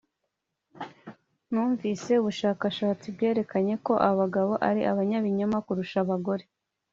Numvise 1.51 2.11
ubushakashatsi 2.21 3.05
bwerekanye 3.15 3.73
ko 3.85 3.93
abagabo 4.09 4.53
ari 4.69 4.81
abanyabinyoma 4.91 5.57
kurusha 5.65 5.97
abagore 6.05 6.45